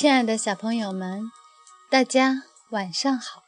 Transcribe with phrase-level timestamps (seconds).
[0.00, 1.30] 亲爱的小朋友们，
[1.90, 3.42] 大家晚上好！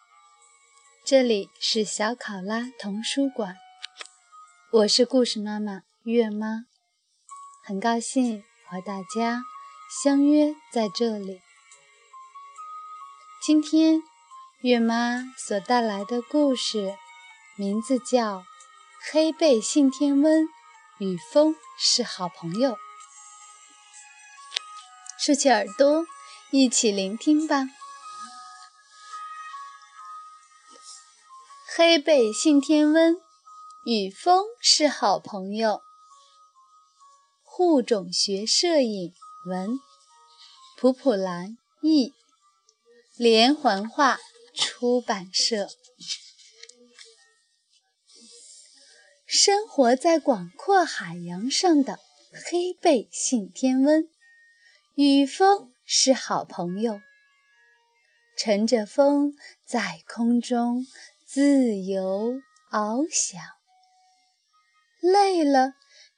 [1.03, 3.57] 这里是小考拉童书馆，
[4.71, 6.67] 我是故事妈妈月妈，
[7.65, 9.41] 很高兴和大家
[10.05, 11.41] 相约在这里。
[13.43, 14.03] 今天
[14.61, 16.95] 月妈所带来的故事
[17.57, 18.41] 名字叫
[19.11, 20.47] 《黑背信天翁
[20.99, 22.73] 与风是好朋友》，
[25.19, 26.05] 竖起耳朵，
[26.55, 27.65] 一起聆听吧。
[31.75, 33.17] 黑背信天翁
[33.87, 35.81] 与风是好朋友。
[37.43, 39.15] 护种学摄影
[39.47, 39.81] 文，
[40.77, 42.13] 普普兰译。
[43.17, 44.19] 连环画
[44.55, 45.71] 出版社。
[49.25, 51.99] 生活在广阔海洋上的
[52.31, 54.07] 黑背信天翁，
[54.95, 57.01] 与风是好朋友。
[58.37, 60.87] 乘着风在空中
[61.27, 63.41] 自由翱翔，
[65.01, 65.75] 累了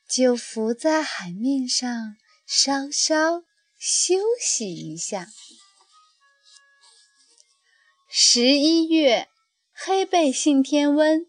[0.09, 3.43] 就浮在海面上稍稍
[3.79, 5.27] 休息一下。
[8.09, 9.29] 十一月，
[9.73, 11.27] 黑背信天翁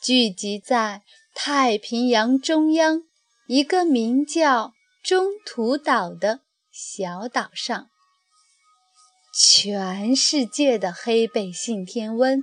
[0.00, 1.02] 聚集在
[1.34, 3.02] 太平洋中央
[3.48, 6.40] 一个名叫中途岛的
[6.82, 7.90] 小岛上。
[9.34, 12.42] 全世界的黑背信天翁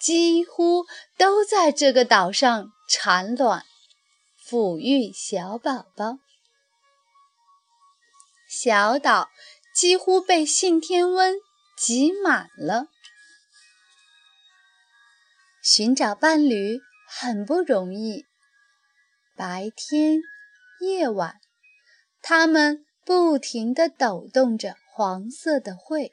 [0.00, 3.64] 几乎都在这个岛上产卵、
[4.44, 6.18] 抚育小宝宝。
[8.48, 9.28] 小岛
[9.72, 11.36] 几乎被信天翁
[11.78, 12.88] 挤满了。
[15.62, 18.24] 寻找伴侣很不容易。
[19.36, 20.18] 白天、
[20.80, 21.36] 夜晚，
[22.20, 26.10] 它们不停地抖动着黄色的喙，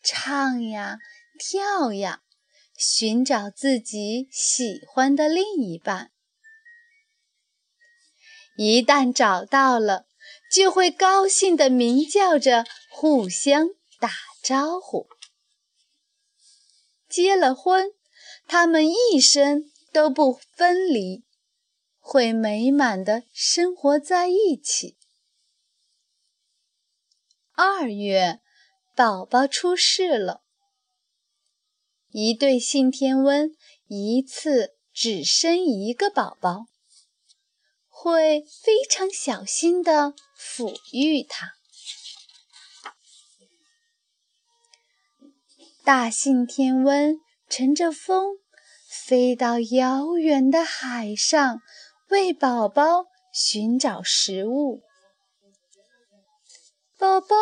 [0.00, 0.98] 唱呀
[1.36, 2.22] 跳呀，
[2.78, 6.12] 寻找自己喜欢的另一半。
[8.56, 10.06] 一旦找到了，
[10.52, 14.10] 就会高兴地鸣叫着，互相打
[14.40, 15.08] 招呼。
[17.08, 17.90] 结了婚。
[18.46, 21.24] 他们一生都不分离，
[21.98, 24.98] 会美满的生活在一起。
[27.56, 28.40] 二月，
[28.96, 30.42] 宝宝出世了。
[32.10, 33.50] 一对信天翁
[33.86, 36.66] 一次只生一个宝宝，
[37.88, 41.52] 会非常小心的抚育它。
[45.84, 47.20] 大信天翁。
[47.46, 48.38] 乘着风，
[48.88, 51.60] 飞到遥远的海上，
[52.08, 54.80] 为宝宝寻找食物。
[57.20, 57.36] 宝宝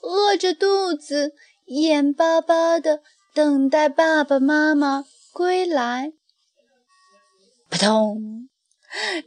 [0.00, 1.32] 饿着肚子，
[1.66, 3.02] 眼巴巴地
[3.32, 6.12] 等待爸爸妈妈归来。
[7.70, 8.48] 扑通！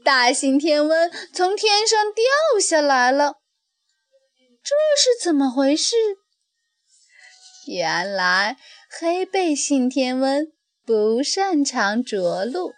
[0.04, 3.36] 大信天翁从天上掉下来了。
[4.62, 5.96] 这是怎么回事？
[7.68, 8.58] 原来。
[8.98, 10.54] 黑背信天翁
[10.86, 12.72] 不擅长着陆，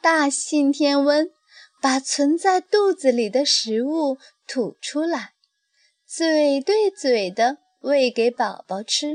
[0.00, 1.28] 大信天翁
[1.80, 5.32] 把存在肚子里的食物吐出来，
[6.06, 9.06] 嘴对嘴的喂给宝宝吃。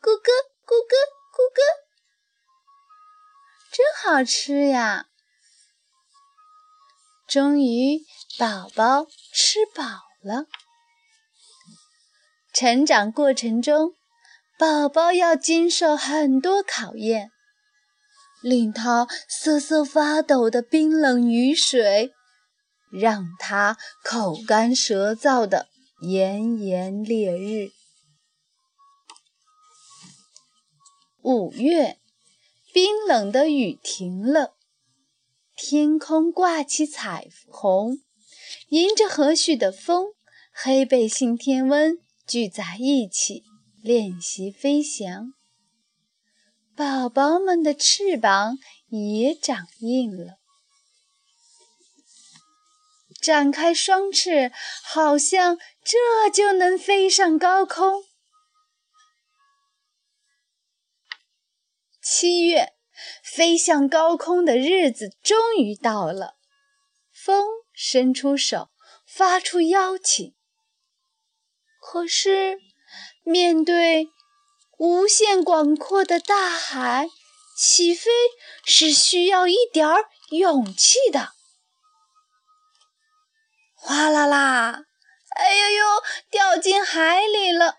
[0.00, 0.32] 咕咯
[0.64, 0.96] 咕咯
[1.34, 1.60] 咕咯，
[3.70, 5.06] 真好吃呀！
[7.28, 8.00] 终于，
[8.38, 9.84] 宝宝吃饱
[10.22, 10.46] 了。
[12.52, 13.94] 成长过程中，
[14.58, 17.30] 宝宝要经受很多考验，
[18.42, 22.12] 令他瑟瑟发抖的冰冷雨水，
[22.90, 25.68] 让他口干舌燥的
[26.02, 27.70] 炎炎烈日。
[31.22, 31.98] 五月，
[32.72, 34.54] 冰冷的雨停了，
[35.54, 37.98] 天空挂起彩虹，
[38.70, 40.06] 迎着和煦的风，
[40.52, 41.98] 黑背信天翁。
[42.26, 43.42] 聚在一起
[43.82, 45.34] 练习飞翔，
[46.80, 48.56] 宝宝们的翅膀
[48.88, 50.38] 也长硬了，
[53.20, 54.50] 展开双翅，
[54.82, 58.04] 好像这就能飞上高空。
[62.00, 62.72] 七月，
[63.22, 66.36] 飞向高空的日子终于到了，
[67.12, 68.70] 风伸出手，
[69.06, 70.34] 发出邀请。
[71.78, 72.58] 可是，
[73.22, 74.08] 面对
[74.80, 77.10] 无限广阔的大海，
[77.54, 78.10] 起飞
[78.64, 81.34] 是需要一点儿勇气的。
[83.74, 84.86] 哗啦啦，
[85.36, 85.84] 哎呦呦，
[86.30, 87.74] 掉进海里了！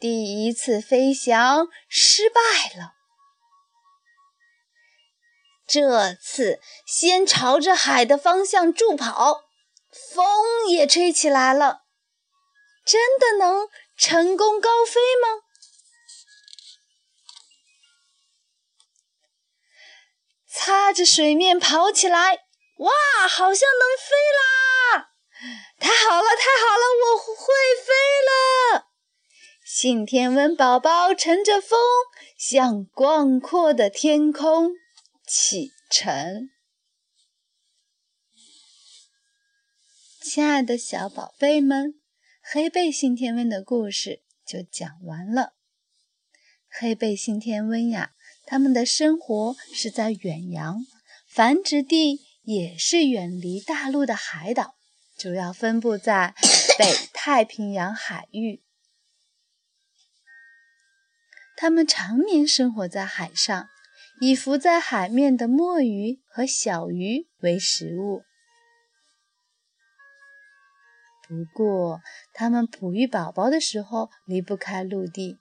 [0.00, 2.40] 第一次飞翔失败
[2.74, 2.94] 了。
[5.66, 9.42] 这次先朝着海的方向助跑，
[9.92, 11.82] 风也吹起来了。
[12.86, 15.42] 真的能成功高飞吗？
[20.98, 22.34] 着水面跑起来，
[22.78, 22.90] 哇，
[23.28, 25.10] 好像能飞啦！
[25.78, 27.54] 太好了，太好了，我会
[27.86, 27.92] 飞
[28.26, 28.88] 了！
[29.64, 31.78] 信天翁宝宝乘着风，
[32.36, 34.72] 向广阔的天空
[35.24, 36.50] 启程。
[40.20, 42.00] 亲爱的小宝贝们，
[42.42, 45.54] 黑背信天翁的故事就讲完了。
[46.68, 48.14] 黑背信天翁呀。
[48.50, 50.78] 他们的生活是在远洋，
[51.26, 54.74] 繁殖地也是远离大陆的海岛，
[55.18, 56.34] 主要分布在
[56.78, 58.62] 北太平洋海域。
[61.58, 63.68] 它们常年生活在海上，
[64.18, 68.22] 以浮在海面的墨鱼和小鱼为食物。
[71.28, 72.00] 不过，
[72.32, 75.36] 它们哺育宝宝的时候离不开陆地。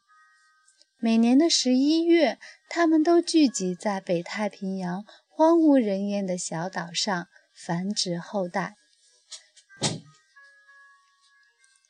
[1.00, 2.39] 每年的十一月，
[2.69, 8.75] 它们都聚集在北太平洋荒无人烟的小岛上繁殖后代。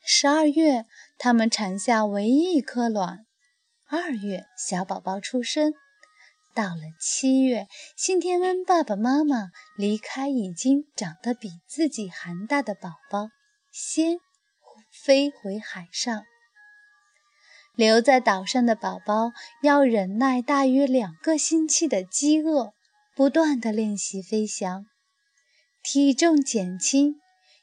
[0.06, 0.85] 十二月，
[1.18, 3.25] 它们产下唯一一颗卵；
[3.89, 5.74] 二月，小宝宝出生。
[6.56, 13.29] 到了七月，信天翁爸爸妈妈离开已经长得比自己还大的宝宝，
[13.71, 14.18] 先
[14.91, 16.24] 飞回海上。
[17.77, 22.74] 留在岛上的宝宝要忍耐大约两个星期的饥饿，
[23.15, 24.88] 不断地练习飞翔，
[25.83, 27.18] 体重减轻，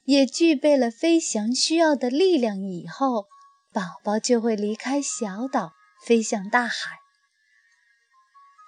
[0.05, 2.63] 也具备了飞翔需要的力量。
[2.63, 3.27] 以后，
[3.73, 5.73] 宝宝就会离开小岛，
[6.07, 6.99] 飞向大海。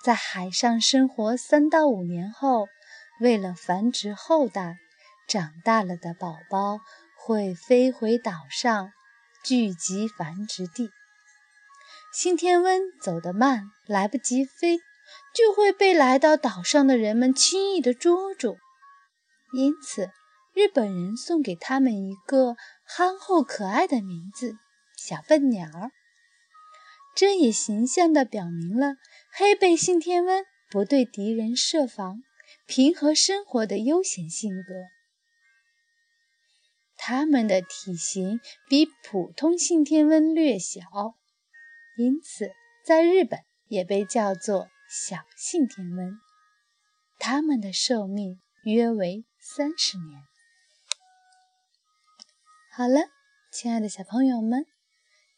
[0.02, 2.66] 在海上生活三到五年后，
[3.20, 4.78] 为了繁殖后代，
[5.28, 6.80] 长大了的宝宝
[7.16, 8.90] 会飞回岛上，
[9.44, 10.90] 聚集繁殖地。
[12.18, 14.78] 信天翁走得慢，来不及飞，
[15.34, 18.56] 就会被来到岛上的人们轻易地捉住。
[19.52, 20.10] 因此，
[20.54, 24.56] 日本人送给他们一个憨厚可爱的名字——
[24.96, 25.68] 小笨鸟。
[27.14, 28.94] 这也形象地表明了
[29.30, 32.22] 黑背信天翁不对敌人设防、
[32.64, 34.72] 平和生活的悠闲性格。
[36.96, 38.40] 它们的体型
[38.70, 40.80] 比普通信天翁略小。
[41.96, 42.52] 因此，
[42.84, 46.20] 在日本也被叫做小信天翁。
[47.18, 50.22] 它们的寿命约为三十年。
[52.70, 53.08] 好了，
[53.50, 54.66] 亲爱的小朋友们，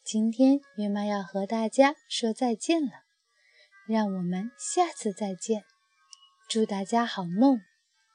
[0.03, 2.91] 今天月妈要和大家说再见了，
[3.87, 5.63] 让我们下次再见。
[6.49, 7.61] 祝大家好梦，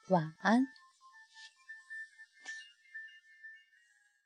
[0.09, 0.74] 晚安。